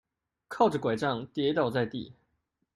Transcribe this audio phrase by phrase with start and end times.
[0.47, 2.15] 靠著柺杖跌倒在地